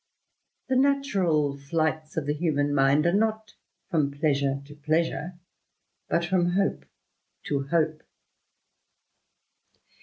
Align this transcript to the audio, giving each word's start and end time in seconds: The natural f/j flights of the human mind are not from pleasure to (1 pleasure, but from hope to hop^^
The 0.67 0.75
natural 0.77 1.53
f/j 1.55 1.67
flights 1.69 2.17
of 2.17 2.25
the 2.25 2.33
human 2.33 2.73
mind 2.73 3.05
are 3.05 3.13
not 3.13 3.53
from 3.91 4.09
pleasure 4.09 4.59
to 4.65 4.73
(1 4.73 4.81
pleasure, 4.81 5.33
but 6.09 6.25
from 6.25 6.53
hope 6.53 6.85
to 7.43 7.67
hop^^ 7.71 8.01